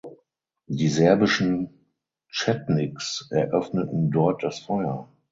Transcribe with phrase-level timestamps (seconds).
[0.65, 1.85] Die serbischen
[2.31, 5.07] Tschetniks eröffneten dort das Feuer.